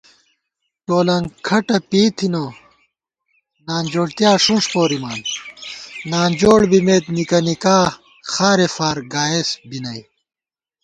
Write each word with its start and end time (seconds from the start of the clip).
ٹولَنگ 0.85 1.27
کھٹہ 1.47 1.77
پېئی 1.89 2.07
تھنہ، 2.17 2.43
نانجوڑتیا 3.67 4.31
ݭُونݭ 4.43 4.65
پورِمان 4.71 5.19
* 5.67 6.09
نانجوڑ 6.11 6.59
بِمېت 6.69 7.05
نِکہ 7.15 7.39
نِکا 7.45 7.77
خارےفارگائیس 8.31 9.49
بی 9.69 9.79
نئ 9.83 10.01